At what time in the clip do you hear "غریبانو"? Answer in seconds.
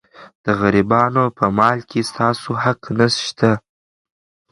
0.61-1.23